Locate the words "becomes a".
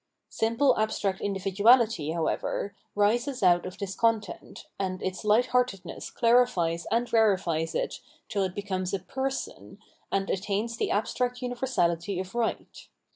8.55-8.99